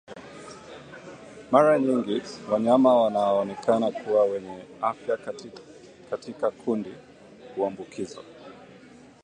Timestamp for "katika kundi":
6.09-6.93